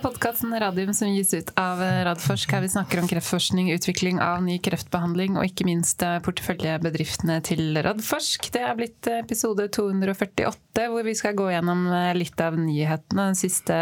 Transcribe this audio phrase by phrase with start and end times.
[0.00, 2.52] er podkasten Radium som gis ut av Radforsk.
[2.54, 8.48] Her vi snakker om kreftforskning, utvikling av ny kreftbehandling og ikke minst porteføljebedriftene til Radforsk.
[8.54, 11.84] Det er blitt episode 248 hvor vi skal gå gjennom
[12.16, 13.76] litt av nyhetene den siste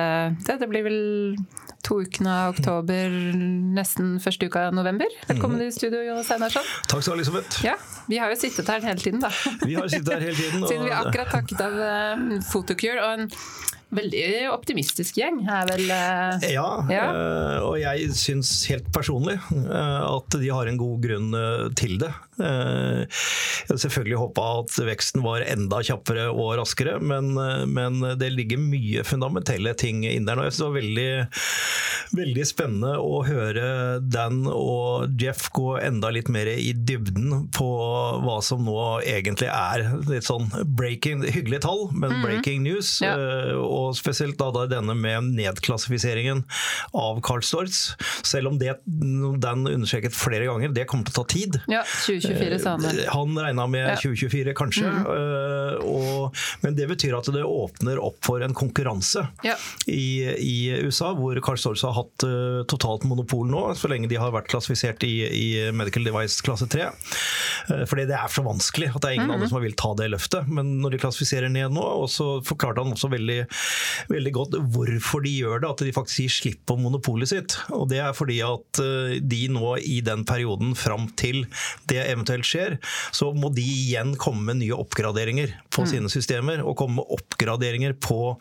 [0.49, 1.01] Det blir vel
[1.87, 3.15] to ukene av oktober,
[3.79, 5.13] nesten første uka av november.
[5.31, 6.67] Velkommen i studio, Jonas Einarsson.
[6.91, 7.63] Takk skal du ha, Elisabeth.
[7.65, 7.79] Ja,
[8.11, 9.31] vi har jo sittet her hele tiden, da.
[9.63, 10.67] Vi har sittet her hele tiden.
[10.67, 10.69] Og...
[10.73, 13.05] Siden vi akkurat takket av fotokur Photocure.
[13.07, 17.05] og en Veldig optimistisk gjeng, er vel uh, Ja, ja.
[17.09, 21.39] Uh, og jeg syns helt personlig uh, at de har en god grunn
[21.79, 22.13] til det.
[22.39, 23.09] Jeg
[23.69, 27.33] hadde selvfølgelig håpa at veksten var enda kjappere og raskere, men,
[27.71, 30.47] men det ligger mye fundamentelle ting inn der nå.
[30.47, 31.11] Jeg synes det var veldig,
[32.23, 33.69] veldig spennende å høre
[34.05, 37.69] Dan og Jeff gå enda litt mer i dybden på
[38.25, 40.49] hva som nå egentlig er litt sånn
[40.79, 42.27] breaking, hyggelige tall, men mm -hmm.
[42.27, 42.99] breaking news.
[43.03, 43.17] Ja
[43.69, 46.45] og spesielt da, denne med nedklassifiseringen
[46.97, 47.95] av Carl Storz.
[48.27, 51.61] Selv om det, Dan understreket flere ganger, det kommer til å ta tid.
[51.71, 51.85] Ja,
[52.29, 52.85] 2024 sa han.
[52.85, 54.87] Eh, han regna med 2024, kanskje.
[54.89, 55.09] Mm.
[55.89, 59.57] Og, men det betyr at det åpner opp for en konkurranse ja.
[59.87, 64.19] i, i, USA, hvor Carl Storz har hatt uh, totalt monopol nå, så lenge de
[64.21, 66.89] har vært klassifisert i, i Medical Device klasse 3.
[67.71, 69.37] Uh, fordi det er så vanskelig at det er ingen mm.
[69.39, 70.51] andre som vil ta det løftet.
[70.51, 73.41] Men når de klassifiserer ned nå, og så forklarte han også veldig
[74.09, 77.57] veldig godt hvorfor de gjør det, at de faktisk gir slipp på monopolet sitt.
[77.75, 81.45] Og Det er fordi at uh, de nå i den perioden fram til
[81.91, 82.79] det eventuelt skjer,
[83.15, 85.91] så må de igjen komme med nye oppgraderinger på mm.
[85.93, 86.63] sine systemer.
[86.67, 88.35] Og komme med oppgraderinger på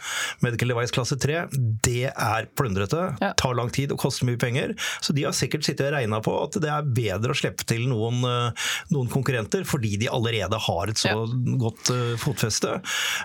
[0.46, 1.44] Medical Device klasse 3,
[1.86, 3.32] det er plundrete, ja.
[3.38, 4.74] tar lang tid og koster mye penger.
[5.02, 7.88] Så de har sikkert sittet og regna på at det er bedre å slippe til
[7.90, 11.26] noen, eh, noen konkurrenter, fordi de allerede har et så ja.
[11.62, 12.78] godt uh, fotfeste,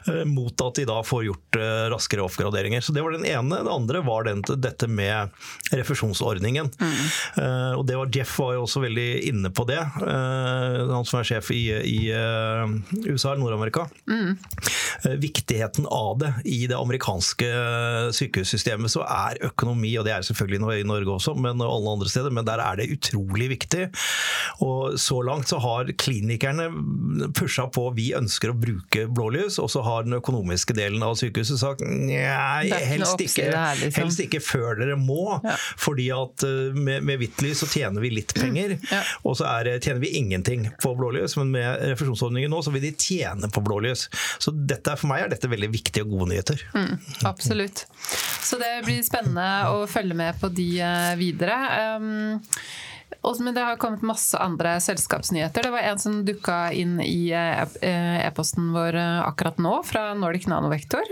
[0.09, 2.85] uh, mot at de da får gjort uh, raskere oppgraderinger.
[2.85, 3.63] Så Det var den ene.
[3.65, 5.33] Det andre var den, dette med
[5.73, 6.71] refusjonsordningen.
[6.83, 6.99] Mm.
[7.79, 11.51] Og det var Jeff var jo også veldig inne på det, han som er sjef
[11.55, 11.99] i, i
[13.07, 13.87] USA, Nord-Amerika.
[14.11, 14.35] Mm.
[15.23, 17.47] viktigheten av det i det amerikanske
[18.17, 22.35] sykehussystemet så er økonomi, og det er selvfølgelig i Norge også, men alle andre steder,
[22.35, 23.89] men der er det utrolig viktig.
[24.65, 26.69] Og så langt så har klinikerne
[27.37, 31.63] pusha på vi ønsker å bruke blålys, og så har den økonomiske delen av sykehuset
[31.63, 33.49] sagt Nei, helst ikke,
[33.81, 33.99] liksom.
[34.01, 35.39] helst ikke, før dere må.
[35.43, 35.55] Ja.
[35.81, 39.01] fordi at eh, med, med hvitt lys så tjener vi litt penger, ja.
[39.27, 41.37] og så er, tjener vi ingenting på blålys.
[41.41, 43.92] Men med refusjonsordningen nå så vil de tjene på blålys.
[43.97, 46.63] Så dette, for meg er dette veldig viktige og gode nyheter.
[46.77, 46.97] Mm,
[47.29, 47.85] absolutt.
[48.43, 51.59] Så det blir spennende å følge med på de eh, videre.
[51.97, 52.41] Um,
[53.23, 55.63] men det har kommet masse andre selskapsnyheter.
[55.63, 57.63] Det var en som dukka inn i eh,
[58.27, 61.03] e-posten vår eh, akkurat nå, fra Nordic Nanovektor.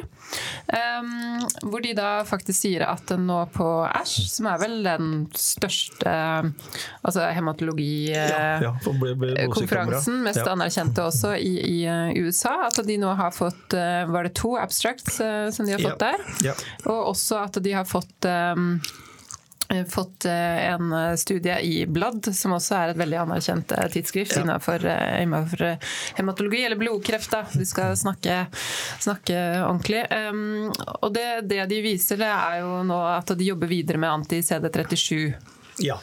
[0.67, 1.39] Um,
[1.71, 7.21] hvor de da faktisk sier at nå på ASH, som er vel den største altså
[7.35, 11.87] hematologikonferansen, ja, ja, mest anerkjente også i, i,
[12.19, 15.17] USA, at de nå har fått Var det to abstracts
[15.55, 16.19] som de har fått der?
[16.91, 19.10] Og også at de har fått um, Eh,
[19.89, 24.43] fått eh, en eh, studie i Blood, som også er et veldig anerkjent tidsskrift ja.
[24.43, 24.87] innenfor,
[25.21, 25.65] innenfor,
[26.19, 27.31] hematologi, eller blodkreft.
[27.31, 28.43] da, Vi skal snakke,
[28.99, 30.05] snakke ordentlig.
[30.11, 34.11] Um, og det, det, de viser, det er jo nå at de jobber videre med
[34.11, 35.60] anti-CD37.
[35.81, 35.97] Ja.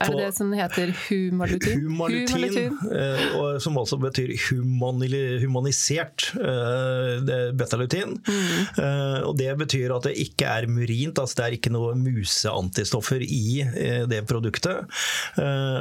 [0.00, 1.84] Er det det som heter humalutin?
[1.86, 3.60] Humalutin, humalutin.
[3.62, 8.16] som altså betyr humanisert uh, betalutin.
[8.26, 8.50] Mm.
[8.78, 13.24] Uh, og det betyr at det ikke er murint, altså det er ikke noe museantistoffer
[13.24, 14.84] i uh, det produktet.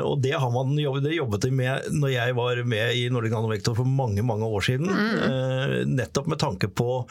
[0.04, 3.88] og det har man jobbet, jobbet med når jeg var med i Nordic Nanovektor for
[3.88, 4.90] mange mange år siden.
[4.94, 5.94] Mm.
[5.96, 7.04] nettopp med tanke på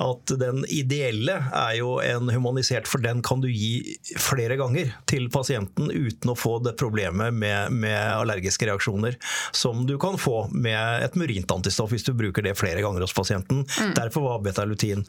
[0.00, 5.28] at den ideelle er jo en humanisert, for den kan du gi flere ganger til
[5.32, 9.16] pasienten pasienten uten å få det problemet med, med, allergiske reaksjoner
[9.52, 13.12] som du kan få med et murint antistoff hvis du bruker det flere ganger hos
[13.12, 13.64] pasienten.
[13.80, 13.94] Mm.
[13.94, 15.04] Derfor var betalutin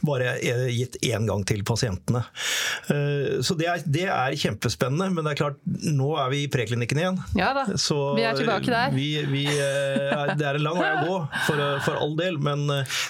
[0.00, 2.24] bare eh, gitt én gang til pasientene.
[2.88, 6.50] Eh, så det er, det er, kjempespennende, men det er klart, nå er vi i
[6.52, 7.20] preklinikken igjen.
[7.38, 8.92] Ja da, Så vi er tilbake der.
[8.94, 12.66] Vi, vi, eh, det er en lang vei å gå, for, for, all del, men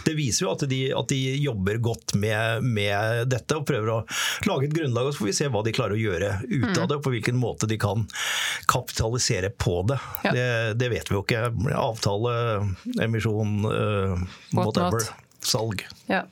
[0.06, 3.99] det viser jo at de, at de jobber godt med, med, dette og prøver å
[4.47, 6.31] lage et grunnlag, og så får vi se hva de klarer å gjøre
[6.76, 8.06] ut av det, og på hvilken måte de kan
[8.70, 10.00] kapitalisere på det.
[10.25, 10.32] Ja.
[10.37, 10.49] Det,
[10.81, 11.49] det, vet vi jo ikke.
[11.76, 12.34] Avtale,
[13.02, 15.06] emisjon, uh, whatever.
[15.46, 15.87] Salg.
[16.06, 16.25] Ja.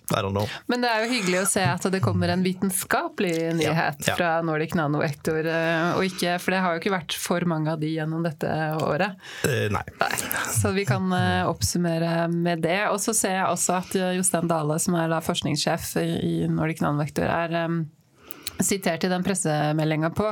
[0.66, 4.16] Men det er jo hyggelig å se at det kommer en vitenskapelig nyhet ja, ja.
[4.18, 5.46] fra Nordic Nanovektor.
[5.46, 8.50] Eh, og ikke, for det har jo ikke vært for mange av de gjennom dette
[8.82, 9.14] året.
[9.46, 9.84] Uh, nei.
[10.00, 10.12] nei.
[10.56, 12.80] Så vi kan uh, oppsummere med det.
[12.90, 17.84] Og så ser jeg også at Jostein Dale, som er forskningssjef i Nordic Nanovektor, er
[18.62, 20.28] sitert i den pressemeldinga på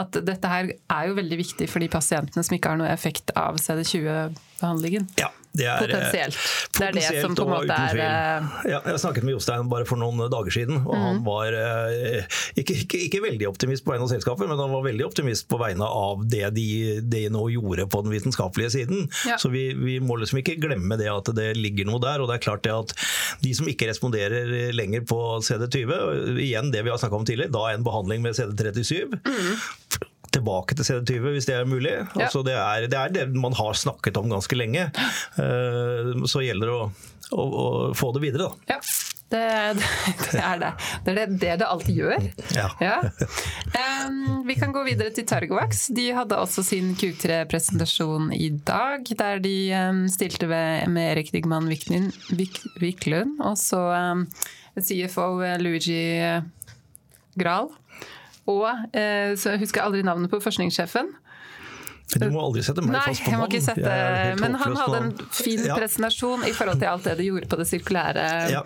[0.00, 3.34] at dette her er jo veldig viktig for de pasientene som ikke har noe effekt
[3.36, 5.08] av CD20-behandlingen.
[5.20, 6.38] Ja, det er, potensielt.
[6.76, 9.86] Det er det som på en måte er eh, ja, Jeg snakket med Jostein bare
[9.88, 11.04] for noen dager siden, og mm.
[11.06, 14.84] han var eh, ikke, ikke, ikke, veldig optimist på vegne av selskapet, men han var
[14.86, 16.66] veldig optimist på vegne av det de,
[17.02, 19.06] de nå gjorde på den vitenskapelige siden.
[19.28, 19.38] Ja.
[19.40, 22.22] Så vi, vi, må liksom ikke glemme det at det ligger noe der.
[22.22, 22.94] Og det er klart det at
[23.42, 27.64] de som ikke responderer lenger på CD20, igjen det vi har snakka om tidligere, da
[27.70, 29.16] er en behandling med CD37.
[29.26, 29.56] Mm
[30.36, 31.96] tilbake til CD20 hvis det er mulig.
[31.96, 32.26] Ja.
[32.26, 34.88] Altså, det, er, det, er, det man har snakket om ganske lenge.
[35.38, 36.88] Uh, så gjelder det å,
[37.32, 38.76] å, å, få det videre, da.
[38.76, 38.80] Ja.
[39.26, 39.42] Det,
[40.30, 40.68] det, er det.
[41.02, 42.26] Det er det det, alltid gjør.
[42.54, 42.68] Ja.
[42.78, 42.98] ja.
[44.06, 45.88] Um, vi kan gå videre til Targovax.
[45.96, 51.66] De hadde også sin Q3-presentasjon i dag, der de um, stilte ved, med Erik Digman
[51.66, 53.82] Wiklund og så
[54.14, 54.28] um,
[54.78, 56.06] CFO Luigi
[57.36, 57.72] Grahl.
[58.50, 58.66] Og
[58.96, 61.14] eh, så husker jeg aldri navnet på forskningssjefen.
[62.06, 63.56] Du må aldri sette meg Nei, fast på navn.
[63.64, 63.96] Sette,
[64.38, 65.74] men han hadde en fin ja.
[65.74, 68.62] presentasjon i forhold til alt det de gjorde på det sirkulære ja.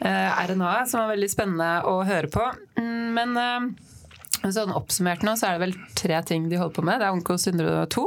[0.00, 2.46] eh, RNA-et, som var veldig spennende å høre på.
[2.80, 6.86] Mm, men eh, sånn oppsummert nå, så er det vel tre ting de holder på
[6.88, 7.04] med.
[7.04, 8.06] Det er Onkos 102,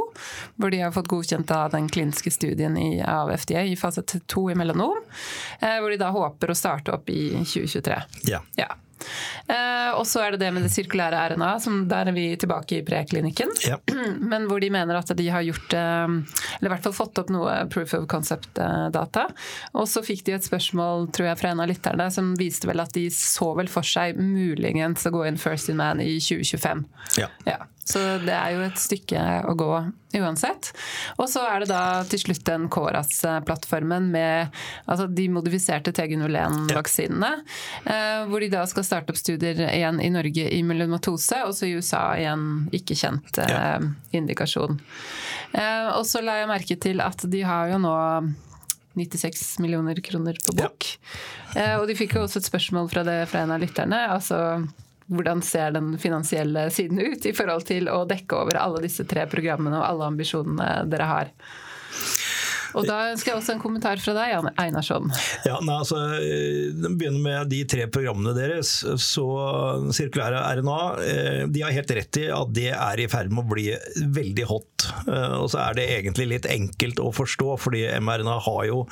[0.58, 4.48] hvor de har fått godkjent av den kliniske studien i, av FDA i fase 2
[4.50, 4.98] i melanom.
[5.62, 8.02] Hvor de da håper å starte opp i 2023.
[8.26, 8.42] Ja.
[8.58, 8.72] ja.
[9.46, 12.78] Eh, og så er det det med det sirkulære RNA, som der er vi tilbake
[12.78, 13.52] i preklinikken.
[13.66, 13.78] Ja.
[14.32, 16.06] Men hvor de mener at de har gjort eh,
[16.58, 19.26] Eller i hvert fall fått opp noe proof of concept-data.
[19.74, 22.82] Og så fikk de et spørsmål tror jeg, fra en av lytterne som viste vel
[22.84, 26.84] at de så vel for seg muligens å gå inn first in man i 2025.
[27.20, 27.30] Ja.
[27.48, 27.60] ja.
[27.84, 29.70] Så det er jo et stykke å gå
[30.14, 30.70] uansett.
[31.18, 34.54] Og så er det da til slutt den KORAS-plattformen med
[34.86, 37.32] altså de modifiserte TG01-vaksinene.
[37.84, 38.24] Ja.
[38.28, 41.74] hvor de da skal starte opp studier igjen i Norge i myelomatose, og så i
[41.76, 43.76] USA i en ikke kjent ja.
[44.16, 44.80] indikasjon.
[45.52, 47.94] Eh, og så la jeg merke til at de har jo nå
[48.94, 50.88] 96 millioner kroner på bok.
[51.54, 51.76] Ja.
[51.80, 54.00] Og de fikk jo også et spørsmål fra, det, fra en av lytterne.
[54.14, 54.38] altså
[55.12, 59.26] hvordan ser den finansielle siden ut i forhold til å dekke over alle disse tre
[59.30, 61.32] programmene og alle ambisjonene dere har?
[62.74, 65.10] Og da ønsker jeg også en kommentar fra deg, Einarsson.
[65.46, 65.98] Ja, nei, altså,
[66.98, 68.80] Begynner med de tre programmene deres.
[68.98, 69.26] så
[69.94, 73.52] Sirkulære RNA eh, de har helt rett i at det er i ferd med å
[73.54, 73.68] bli
[74.18, 74.73] veldig hot.
[75.08, 78.84] Eh, og så er det egentlig litt enkelt å forstå, fordi mRNA har jo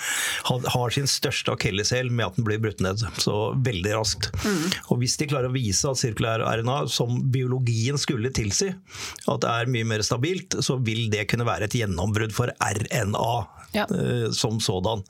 [0.46, 4.30] har sin største akilleshæl med at den blir brutt ned så veldig raskt.
[4.44, 4.66] Mm.
[4.92, 9.50] Og Hvis de klarer å vise at sirkulær RNA, som biologien skulle tilsi, at det
[9.50, 13.32] er mye mer stabilt, så vil det kunne være et gjennombrudd for RNA
[13.72, 13.86] ja.
[13.88, 15.04] Eh, som sådan.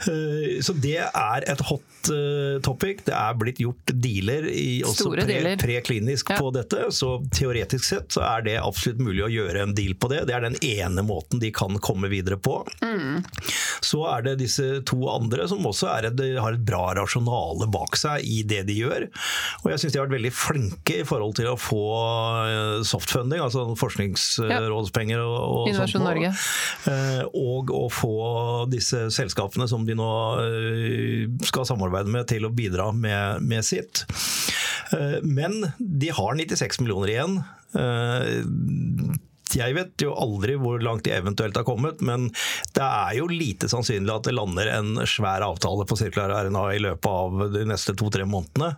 [0.00, 3.04] Eh, så det er et hot eh, topic.
[3.06, 6.38] Det er blitt gjort dealer, i, også pre, preklinisk ja.
[6.40, 6.88] på dette.
[6.94, 10.24] Så teoretisk sett så er det absolutt mulig å gjøre en deal på det.
[10.28, 12.60] Det er den ene måten de kan komme videre på.
[12.84, 13.22] Mm.
[13.84, 18.24] Så er det disse to andre som også et, har et bra rasjonale bak seg
[18.26, 19.08] i det de gjør.
[19.62, 21.82] Og jeg syns de har vært veldig flinke i forhold til å få
[22.86, 26.32] softfunding, altså forskningsrådspenger og, og Innovasjon Norge.
[27.34, 28.14] Og å få
[28.70, 30.10] disse selskapene som de nå
[30.42, 34.04] eh, skal samarbeide med, til å bidra med, med sitt.
[34.94, 37.38] Eh, men de har 96 millioner igjen.
[39.54, 42.28] Eh, jeg vet jo aldri hvor langt de eventuelt har kommet, men
[42.76, 46.82] det er jo lite sannsynlig at det lander en svær avtale på sirkulær RNA i
[46.84, 48.74] løpet av de neste to-tre månedene.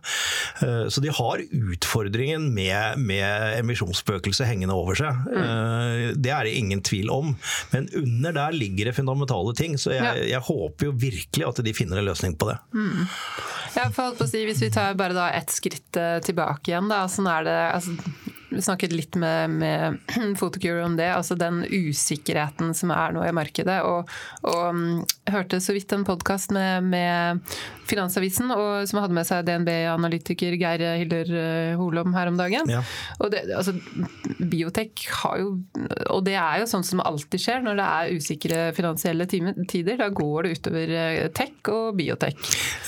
[0.65, 5.25] Eh, så de har utfordringen med, med emisjonsspøkelset hengende over seg.
[5.27, 6.23] Mm.
[6.23, 7.35] Det er det ingen tvil om.
[7.73, 11.75] Men under der ligger det fundamentale ting, så jeg, jeg håper jo virkelig at de
[11.77, 12.59] finner en løsning på det.
[12.77, 13.07] Mm.
[13.77, 17.05] Ja, for å si, Hvis vi tar bare da ett skritt eh, tilbake igjen, da,
[17.13, 17.97] sånn er det altså
[18.49, 19.99] vi snakket litt med, med
[20.39, 23.81] Photocure om det, altså den usikkerheten som er nå i markedet.
[23.87, 24.11] Og,
[24.47, 24.85] og um,
[25.31, 27.57] hørte så vidt en podkast med, med,
[27.87, 32.71] Finansavisen, og, som hadde med seg DNB-analytiker Geir Hilder uh, Holom her om dagen.
[32.71, 32.81] Ja.
[33.23, 33.77] Og det, altså,
[34.41, 35.53] biotek har jo
[36.13, 39.95] Og det er jo sånn som alltid skjer når det er usikre finansielle tider.
[40.01, 42.39] Da går det utover uh, tech og biotek.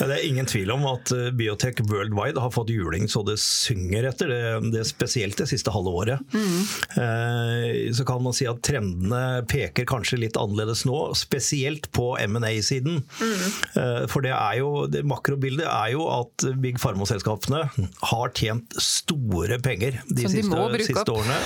[0.01, 4.11] Ja, det er ingen tvil om at Biotech worldwide har fått juling så det synger
[4.11, 4.29] etter.
[4.29, 6.35] Det, det spesielt det siste halve året.
[6.35, 7.93] Mm.
[7.95, 13.01] Så kan man si at trendene peker kanskje litt annerledes nå, spesielt på M&A-siden.
[13.03, 14.07] Mm.
[14.11, 17.65] For det er jo, det makrobildet er jo at Big Pharma-selskapene
[18.11, 21.39] har tjent store penger de, de siste, siste årene.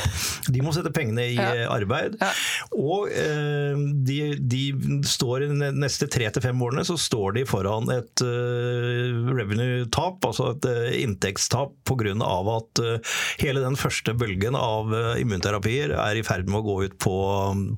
[0.53, 1.69] De må sette pengene i ja.
[1.73, 2.19] arbeid.
[2.23, 2.33] Ja.
[2.77, 3.11] Og
[4.09, 4.63] de, de
[5.09, 8.25] står de neste tre til fem årene så står de foran et
[9.29, 10.69] revenue-tap, altså et
[11.03, 12.15] inntektstap pga.
[12.57, 12.81] at
[13.41, 17.17] hele den første bølgen av immunterapier er i ferd med å gå ut på,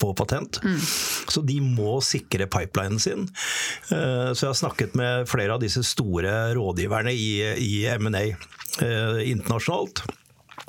[0.01, 0.61] på patent.
[0.65, 0.81] Mm.
[1.29, 3.29] Så de må sikre pipelinen sin.
[3.91, 9.23] Eh, så jeg har snakket med flere av disse store rådgiverne i, i M&A eh,
[9.31, 10.05] internasjonalt.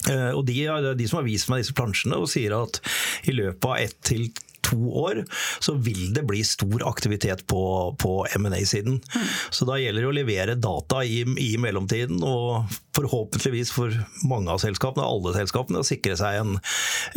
[0.10, 0.60] Eh, og de,
[0.98, 2.82] de, som har vist meg disse plansjene og sier at
[3.30, 4.28] i løpet av ett til
[4.66, 5.24] to år,
[5.64, 7.62] så vil det bli stor aktivitet på,
[8.02, 9.00] på M&A-siden.
[9.16, 9.28] Mm.
[9.50, 13.94] Så da gjelder det å levere data i, i, mellomtiden, og forhåpentligvis for
[14.28, 16.58] mange av selskapene, alle selskapene, å sikre seg en,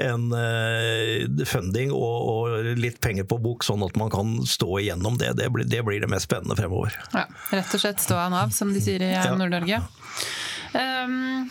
[0.02, 5.18] en uh, funding og, og, litt penger på bok, sånn at man kan stå igjennom
[5.20, 5.34] det.
[5.38, 6.94] Det blir det, blir det mest spennende fremover.
[7.14, 9.14] Ja, rett og slett stå av, som de sier i.
[9.38, 9.82] Nord-Norge.
[10.74, 11.48] Um,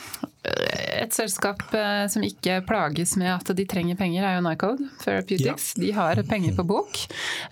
[1.02, 5.72] et selskap eh, som ikke plages med at de trenger penger, er jo Nycode Therapeutics.
[5.76, 5.84] Ja.
[5.84, 7.04] De har penger på bok.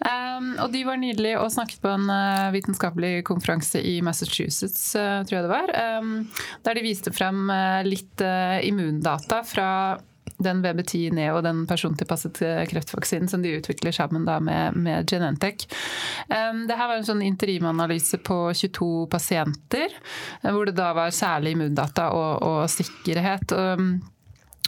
[0.01, 5.21] Um, og de var nydelig og snakket på en uh, vitenskapelig konferanse i Massachusetts, uh,
[5.25, 6.17] tror jeg det var, um,
[6.65, 7.47] der de viste frem
[7.85, 8.21] litt
[8.65, 9.69] immundata fra
[10.37, 15.67] den VB10 Neo, den persontilpasset kreftvaksinen som de utvikler sammen med, med Genentech.
[16.27, 19.95] Um, det her var en sånn interimanalyse på 22 pasienter,
[20.43, 23.55] hvor det da var særlig immundata og, og sikkerhet.
[23.55, 23.97] Um,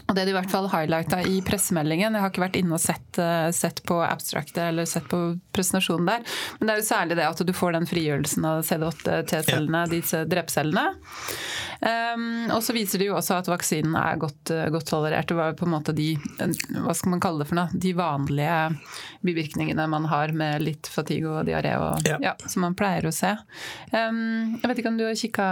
[0.07, 2.81] og det de i hvert fall highlighta i pressemeldingen, jeg har ikke vært inne og
[2.81, 5.19] sett, eh, sett, på abstractet eller sett på
[5.55, 6.25] presentasjonen der,
[6.59, 9.91] men det er jo særlig det at du får den frigjørelsen av CD8-T-cellene, ja.
[9.91, 10.87] disse drepcellene.
[11.77, 15.27] Um, og så viser de jo også at vaksinen er godt, eh, godt, tolerert.
[15.29, 18.55] Det var på en måte de hva skal man kalle det for noe, de vanlige
[19.27, 22.17] bivirkningene man har med litt fatigue og diaré og, ja.
[22.23, 23.35] Ja, som man pleier å se.
[23.91, 25.47] Um, jeg vet ikke om du har kikka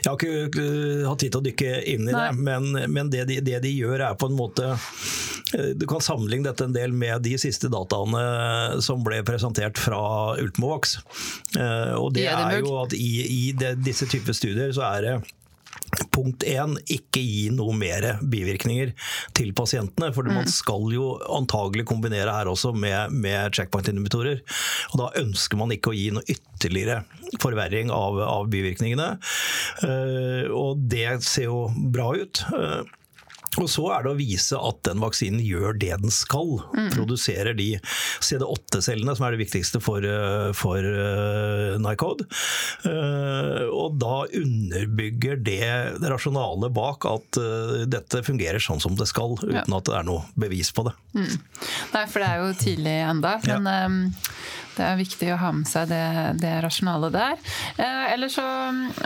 [0.00, 0.64] Jeg har ikke
[1.10, 2.24] hatt tid til å dykke inn i Nei.
[2.30, 6.04] det, men, men det, de, det de gjør er på en måte eh, du kan
[6.04, 10.02] sammenligne dette en del med de siste dataene som ble presentert fra
[10.40, 10.98] Ultimovax.
[11.58, 15.18] Eh, og det er jo at i, i det, disse typer studier så er det
[16.14, 18.92] Punkt én, ikke gi noe mer bivirkninger
[19.36, 20.10] til pasientene.
[20.14, 20.36] For mm.
[20.38, 24.42] man skal jo antagelig kombinere her også med, med checkpoint-inhibitorer.
[24.92, 27.02] Og da ønsker man ikke å gi noe ytterligere
[27.42, 29.10] forverring av, av bivirkningene.
[29.82, 32.44] Uh, og det ser jo bra ut.
[32.54, 32.82] Uh,
[33.58, 36.60] og så er det å vise at den vaksinen gjør det den skal.
[36.70, 36.90] Mm.
[36.94, 37.72] Produserer de
[38.22, 42.28] CD8-cellene, som er det viktigste for, eh, for uh, Nycode.
[42.84, 45.66] Uh, og da underbygger det
[46.04, 49.80] rasjonale bak at uh, dette fungerer sånn som det skal, uten ja.
[49.80, 50.94] at det er noe bevis på det.
[51.18, 51.34] Mm.
[51.96, 53.80] Nei, for det er jo tidlig enda, men ja.
[53.90, 54.00] um,
[54.80, 56.04] det er viktig å ha med seg det,
[56.40, 57.40] det rasjonale der.
[57.76, 58.44] Eh, ellers så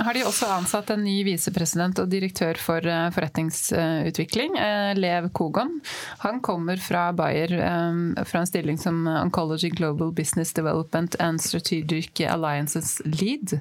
[0.07, 5.81] har de også ansatt en ny visepresident og direktør for eh, forretningsutvikling, eh, Lev Kogon.
[6.25, 12.23] Han kommer fra Bayer, eh, fra en stilling som Oncology Global Business Development and Strategic
[12.28, 13.59] Alliances Lead.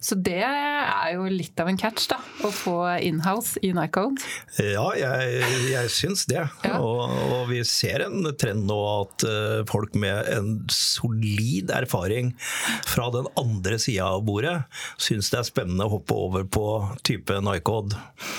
[0.00, 4.22] Så det er jo litt av en catch, da, å få inhouse i Nycode.
[4.58, 6.42] Ja, jeg, jeg syns det.
[6.66, 6.80] Ja.
[6.80, 9.24] Og, og, vi ser en trend nå at
[9.70, 12.36] folk med en solid solid erfaring
[12.86, 14.62] fra den andre sida av bordet,
[14.98, 16.64] syns det er spennende å hoppe over på
[17.06, 17.94] type Nycod.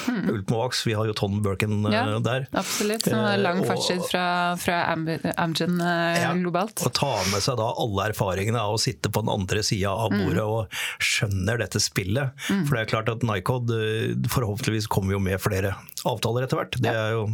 [0.08, 0.30] Hmm.
[0.30, 2.48] Ultimovax, vi har jo Ton Birken eh, ja, der.
[2.52, 6.82] Absolutt, som har lang eh, fartstid fra, fra Amgen eh, ja, globalt.
[6.86, 10.14] Og ta med seg da alle erfaringene av å sitte på den andre sida av
[10.14, 10.26] hmm.
[10.26, 10.56] bordet mm.
[10.56, 12.34] og skjønner dette spillet.
[12.50, 12.66] Mm.
[12.68, 13.72] For det er klart at Nycod
[14.34, 15.76] forhåpentligvis kommer jo med flere
[16.08, 16.78] avtaler etter hvert.
[16.82, 17.26] Det er jo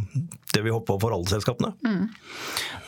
[0.54, 1.72] det vi håper for alle selskapene.
[1.84, 2.08] Mm.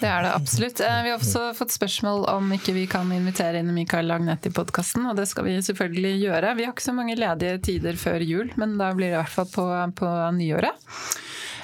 [0.01, 0.81] Det er det absolutt.
[0.81, 5.07] Vi har også fått spørsmål om ikke vi kan invitere inn Mikael Lagnett i podkasten,
[5.11, 6.55] og det skal vi selvfølgelig gjøre.
[6.59, 9.37] Vi har ikke så mange ledige tider før jul, men da blir det i hvert
[9.37, 9.69] fall på,
[10.01, 10.91] på nyåret.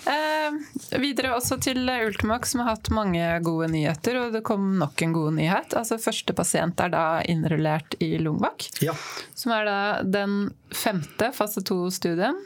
[0.02, 0.54] Eh,
[0.98, 4.18] videre også til Ultimax, som har hatt mange gode nyheter.
[4.22, 5.76] Og det kom nok en god nyhet.
[5.78, 8.96] Altså Første pasient er da innrullert i Lungvak, Ja.
[9.34, 12.38] Som er da den femte fase to-studien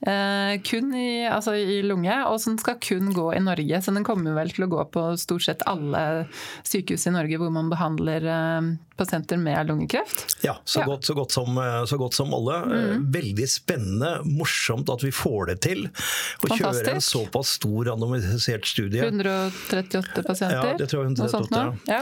[0.00, 3.80] Eh, kun i, altså i, lunge, og som skal kun gå i Norge.
[3.82, 6.28] Så den kommer vel til å gå på stort sett alle
[6.66, 10.38] sykehus i Norge hvor man behandler eh, pasienter med lungekreft?
[10.46, 10.86] Ja, så, ja.
[10.92, 12.60] Godt, så, godt, som, eh, så godt, som, alle.
[12.62, 13.08] Mm.
[13.14, 15.84] Veldig spennende, morsomt at vi får det til.
[15.88, 16.62] Å Fantastisk.
[16.62, 19.02] kjøre en såpass stor randomisert studie.
[19.02, 20.74] 138 pasienter?
[20.74, 21.64] Ja, det tror jeg 138.
[21.90, 22.00] Ja.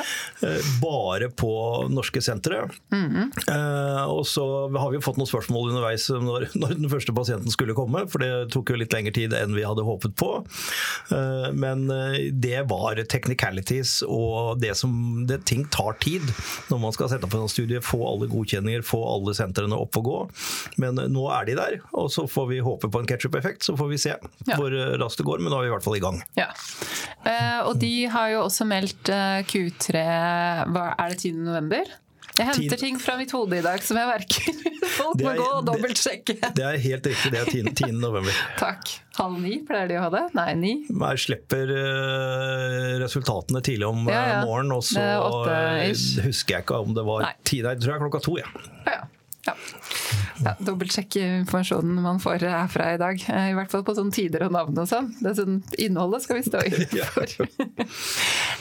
[0.83, 1.51] Bare på
[1.93, 2.67] norske sentre.
[2.93, 3.33] Mm.
[4.13, 7.86] Og så har vi fått noen spørsmål underveis når, når den første pasienten skulle komme
[7.87, 10.31] komme, for det tok jo litt lengre tid enn vi hadde håpet på.
[11.15, 11.87] Eh, men
[12.43, 16.25] det var technicalities og det som det, Ting tar tid
[16.71, 20.09] når man skal sette opp en studie, få alle godkjenninger, få alle sentrene opp og
[20.09, 20.17] gå.
[20.83, 23.67] Men nå er de der, og så får vi håpe på en ketsjup-effekt.
[23.67, 24.57] Så får vi se ja.
[24.57, 26.19] hvor raskt det går, men nå er vi i hvert fall i gang.
[26.39, 26.49] Ja.
[27.67, 29.11] Og de har jo også meldt
[29.51, 32.06] Q3 Er det 10.
[32.37, 34.61] Jeg henter ting fra mitt hode i dag som jeg merker.
[34.97, 36.37] Folk må gå og dobbeltsjekke.
[36.57, 37.33] Det er helt riktig.
[37.33, 37.73] Det er 10.
[37.73, 37.97] 10.
[38.05, 38.37] november.
[38.61, 38.93] Takk.
[39.17, 40.23] Halv ni pleier de å ha det?
[40.37, 40.73] Nei, ni?
[40.93, 44.39] Jeg slipper uh, resultatene tidlig om ja, ja.
[44.45, 47.63] morgenen, og så husker jeg ikke om det var ti.
[47.65, 48.41] Nei, tror jeg klokka to.
[48.43, 48.51] Ja.
[48.91, 49.05] ja.
[49.47, 49.55] Ja.
[50.45, 53.23] ja Dobbeltsjekke informasjonen man får herfra i dag.
[53.31, 55.13] Eh, I hvert fall på sånne tider og navn og sånn.
[55.21, 56.63] Det er sånn Innholdet skal vi stå
[57.15, 57.37] for.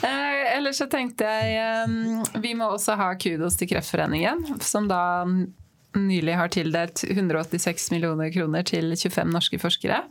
[0.06, 5.02] Eh, ellers så tenkte jeg um, vi må også ha kudos til Kreftforeningen, som da
[5.96, 10.02] nylig har tildelt 186 millioner kroner til 25 norske forskere.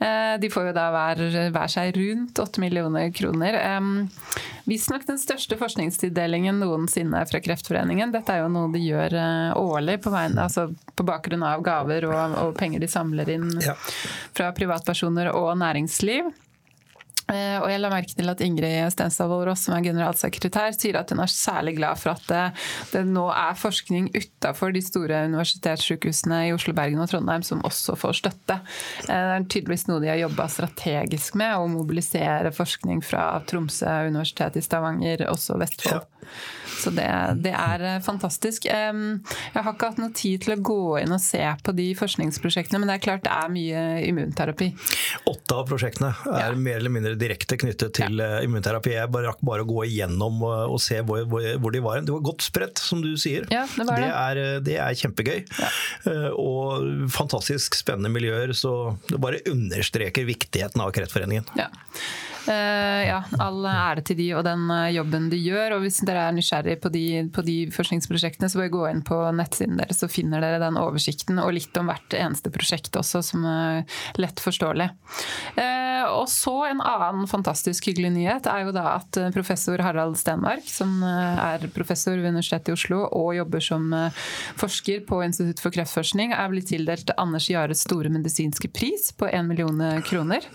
[0.00, 1.22] Eh, de får jo da hver,
[1.54, 3.58] hver seg rundt 8 millioner kroner.
[4.70, 8.14] Visstnok den største forskningstildelingen noensinne fra Kreftforeningen.
[8.14, 12.08] Dette er jo noe de gjør eh, årlig på, veien, altså på bakgrunn av gaver
[12.10, 13.50] og, og penger de samler inn
[14.36, 16.30] fra privatpersoner og næringsliv.
[17.30, 21.12] Eh, og jeg la merke til at Ingrid Stenstad Ross, som er generalsekretær, sier at
[21.14, 22.44] hun er særlig glad for at det,
[22.92, 27.96] det nå er forskning utafor de store universitetssykehusene i Oslo, Bergen og Trondheim som også
[28.00, 28.60] får støtte.
[29.06, 34.00] Eh, det er tydeligvis noe de har jobba strategisk med, å mobilisere forskning fra Tromsø
[34.10, 36.02] universitet i Stavanger, også Vestfold.
[36.02, 36.20] Ja.
[36.80, 37.06] Så det,
[37.44, 38.64] det, er eh, fantastisk.
[38.64, 38.94] Jeg
[39.52, 42.88] har ikke hatt noe tid til å gå inn og se på de forskningsprosjektene, men
[42.88, 44.70] det er klart det er mye immunterapi.
[45.28, 46.56] Åtte av prosjektene er ja.
[46.56, 48.38] mer eller mindre direkte knyttet til ja.
[48.40, 48.94] Eh, immunterapi.
[48.96, 52.02] Jeg bare rakk bare å gå igjennom og, og se hvor, hvor, de var.
[52.06, 53.46] Det var godt spredt, som du sier.
[53.52, 53.98] Ja, det, det.
[54.00, 55.44] Det, er, eh, det, er, kjempegøy.
[56.40, 61.46] Og fantastisk spennende miljøer, så det bare understreker viktigheten av Kreftforeningen.
[61.58, 61.70] Ja.
[62.48, 65.76] Uh, ja, all ære til de og den eh, jobben de gjør.
[65.76, 67.04] og Hvis dere er nysgjerrig på de,
[67.34, 71.40] på de forskningsprosjektene, så bør gå inn på nettsiden deres, så finner dere den oversikten
[71.42, 73.84] og litt om hvert eneste prosjekt også, som er
[74.20, 74.88] lett forståelig.
[76.10, 81.02] Og så en annen fantastisk hyggelig nyhet er jo da at professor Harald Stenmark, som
[81.04, 83.92] er professor ved Universitetet i Oslo og jobber som
[84.60, 89.46] forsker på Institutt for kreftforskning, er blitt tildelt Anders Jares store medisinske pris på 1
[89.50, 90.46] million kroner.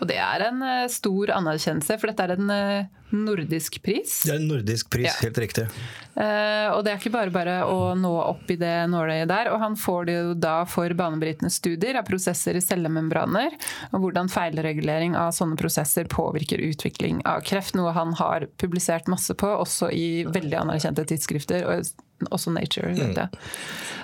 [0.00, 4.22] Og det er en stor anerkjennelse, for dette er en eh, nordisk pris.
[4.26, 5.16] Det er en nordisk pris, ja.
[5.24, 5.66] helt riktig.
[6.14, 9.52] Uh, og det er ikke bare bare å nå opp i det nåløyet der.
[9.54, 13.56] Og han får det jo da for banebrytende studier av prosesser i cellemembraner,
[13.92, 17.76] og hvordan feilregulering av sånne prosesser påvirker utvikling av kreft.
[17.78, 21.66] Noe han har publisert masse på, også i veldig anerkjente tidsskrifter.
[21.66, 22.92] og også Nature.
[22.92, 23.28] Jeg.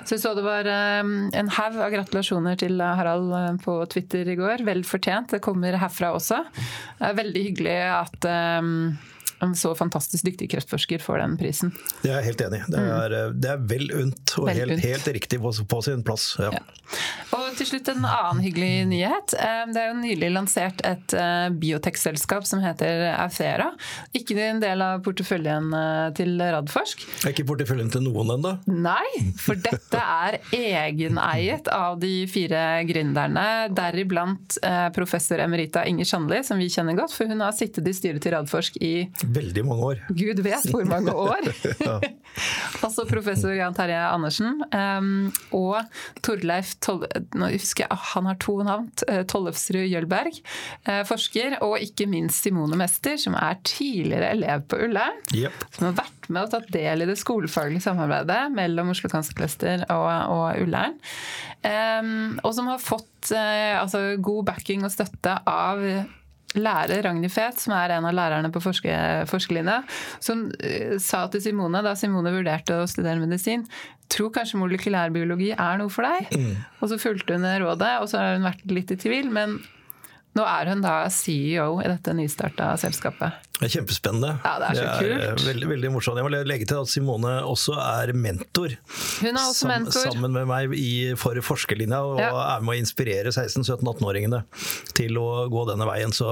[0.06, 0.68] Så jeg så det var
[1.04, 4.64] um, en haug av gratulasjoner til Harald uh, på Twitter i går.
[4.66, 5.34] Vel fortjent.
[5.34, 6.40] Det kommer herfra også.
[6.56, 8.28] Det er veldig hyggelig at
[8.62, 8.95] um,
[9.46, 11.72] en så fantastisk dyktig kreftforsker får den prisen.
[12.02, 12.70] Det er jeg helt enig i.
[12.72, 13.36] Det, mm.
[13.40, 16.34] det, er vel unt og vel helt, helt, riktig på, på sin plass.
[16.42, 16.52] Ja.
[16.56, 16.62] Ja.
[17.34, 19.34] Og til slutt en annen hyggelig nyhet.
[19.38, 23.70] Eh, det er jo nylig lansert et eh, biotekselskap som heter Aufera.
[24.16, 25.72] Ikke en del av porteføljen
[26.16, 27.02] til Radforsk.
[27.24, 28.52] Er ikke porteføljen til noen ennå?
[28.70, 29.06] Nei,
[29.40, 34.58] for dette er egeneiet av de fire gründerne, deriblant
[34.96, 38.34] professor emerita Inger Sandli, som vi kjenner godt, for hun har sittet i styret til
[38.36, 38.94] Radforsk i
[39.36, 40.02] Veldig mange år.
[40.16, 41.46] Gud vet hvor mange år!
[42.84, 45.78] altså professor Jan Terje Andersen um, og
[46.26, 47.04] Torleif Tol
[47.36, 48.88] Nå husker jeg, Han har to navn.
[49.08, 50.40] Eh, Tollefsrud Jølberg,
[50.88, 51.58] uh, forsker.
[51.66, 55.20] Og ikke minst Simone Mester, som er tidligere elev på Ullern.
[55.36, 55.66] Yep.
[55.76, 59.84] Som har vært med og tatt del i det skolefaglige samarbeidet mellom Oslo Cancer Cluster
[59.92, 60.96] og, og Ullern.
[61.66, 65.82] Um, og som har fått uh, altså, god backing og støtte av
[66.58, 68.96] lærer Ragnhild Feth, som er en av lærerne på forske,
[69.30, 69.82] forskerlinja,
[70.22, 73.66] som uh, sa til Simone, da Simone vurderte å studere medisin,
[74.12, 76.30] tror kanskje molekylærbiologi er noe for deg.
[76.34, 76.52] Mm.
[76.80, 79.58] Og så fulgte hun rådet, og så har hun vært litt i tvil, men
[80.36, 83.40] nå er hun da CEO i dette nystarta selskapet.
[83.56, 84.34] Det er kjempespennende.
[84.44, 85.44] Ja, Det er så det er kult.
[85.46, 86.18] Veldig, veldig morsomt.
[86.20, 88.74] Jeg må legge til at Simone også er mentor.
[89.22, 90.10] Hun er også mentor.
[90.10, 92.28] Sammen med meg i, for forskerlinja, og ja.
[92.56, 94.42] er med å inspirere 16-17-18-åringene
[94.96, 96.12] til å gå denne veien.
[96.12, 96.28] Så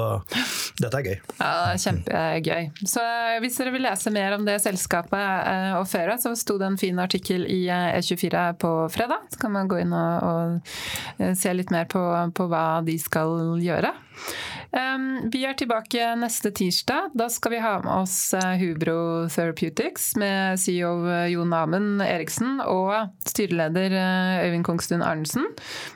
[0.81, 1.17] dette er gøy.
[1.39, 2.69] Ja, det er kjempegøy.
[2.93, 3.07] Så
[3.45, 6.81] hvis dere vil lese mer om det selskapet eh, og Føre, så sto det en
[6.81, 9.31] fin artikkel i E24 eh, på fredag.
[9.33, 12.05] Så kan man gå inn og, og eh, se litt mer på,
[12.37, 13.95] på hva de skal gjøre.
[15.31, 17.13] Vi er tilbake neste tirsdag.
[17.15, 18.97] Da skal vi ha med oss uh, Hubro
[19.31, 25.47] Therapeutics med CEO Jon Amund Eriksen og styreleder uh, Øyvind Kongstuen Arnesen.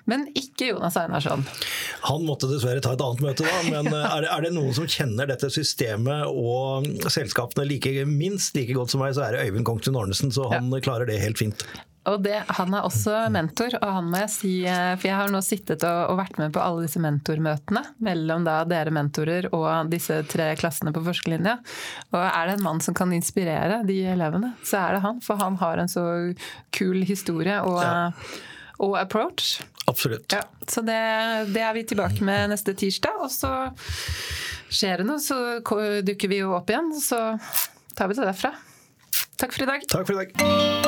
[0.07, 1.43] Men ikke Jonas Einarsson.
[2.07, 4.87] Han måtte dessverre ta et annet møte da, men er det, er det noen som
[4.87, 9.67] kjenner dette systemet og selskapene like, minst like godt som meg, så er det Øyvind
[9.67, 10.85] Kongstuen Arnesen, så han ja.
[10.87, 11.67] klarer det helt fint.
[12.09, 15.33] Og det, Han er også mentor, og han må jeg si, eh, for jeg har
[15.33, 19.91] nå sittet og, og vært med på alle disse mentormøtene mellom da dere mentorer og
[19.93, 21.59] disse tre klassene på førstelinja.
[22.15, 25.21] Og er det en mann som kan inspirere de elevene, så er det han.
[25.25, 26.07] For han har en så
[26.75, 28.07] kul historie og, ja.
[28.85, 29.59] og approach.
[29.89, 30.33] Absolutt.
[30.33, 30.99] Ja, så det,
[31.55, 33.21] det, er vi tilbake med neste tirsdag.
[33.25, 33.53] Og så
[34.69, 35.61] skjer det noe, så
[36.05, 36.93] dukker vi jo opp igjen.
[37.01, 37.21] Så
[37.97, 38.53] tar vi det derfra.
[39.39, 39.89] Takk for i dag.
[39.89, 40.88] Takk for i dag.